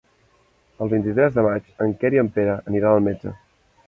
El 0.85 0.89
vint-i-tres 0.93 1.35
de 1.35 1.43
maig 1.47 1.67
en 1.87 1.93
Quer 2.05 2.11
i 2.15 2.21
en 2.21 2.31
Pere 2.39 2.57
aniran 2.73 2.91
al 2.97 3.05
metge. 3.09 3.35